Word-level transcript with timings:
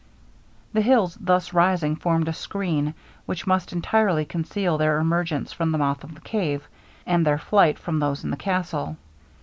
The 0.73 0.81
hills 0.81 1.15
thus 1.21 1.53
rising 1.53 1.95
formed 1.95 2.27
a 2.27 2.33
screen 2.33 2.95
which 3.27 3.45
must 3.45 3.71
entirely 3.71 4.25
conceal 4.25 4.79
their 4.79 4.97
emergence 4.97 5.53
from 5.53 5.71
the 5.71 5.77
mouth 5.77 6.03
of 6.03 6.15
the 6.15 6.21
cave, 6.21 6.67
and 7.05 7.23
their 7.23 7.37
flight, 7.37 7.77
from 7.77 7.99
those 7.99 8.23
in 8.23 8.31
the 8.31 8.35
castle. 8.35 8.97